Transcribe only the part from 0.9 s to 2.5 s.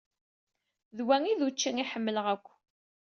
D wa ay d ucci ay ḥemmleɣ akk.